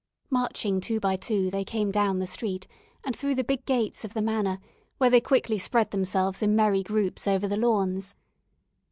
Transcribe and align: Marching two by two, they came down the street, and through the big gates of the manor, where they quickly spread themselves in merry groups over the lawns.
Marching 0.31 0.81
two 0.81 0.99
by 0.99 1.15
two, 1.15 1.51
they 1.51 1.63
came 1.63 1.91
down 1.91 2.17
the 2.17 2.25
street, 2.25 2.65
and 3.03 3.15
through 3.15 3.35
the 3.35 3.43
big 3.43 3.63
gates 3.65 4.03
of 4.03 4.15
the 4.15 4.21
manor, 4.23 4.57
where 4.97 5.11
they 5.11 5.21
quickly 5.21 5.59
spread 5.59 5.91
themselves 5.91 6.41
in 6.41 6.55
merry 6.55 6.81
groups 6.81 7.27
over 7.27 7.47
the 7.47 7.55
lawns. 7.55 8.15